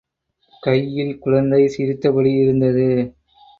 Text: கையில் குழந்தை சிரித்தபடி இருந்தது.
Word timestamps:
கையில் 0.63 1.19
குழந்தை 1.19 1.67
சிரித்தபடி 1.67 2.31
இருந்தது. 2.33 2.87